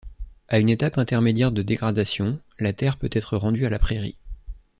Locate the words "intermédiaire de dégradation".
0.97-2.39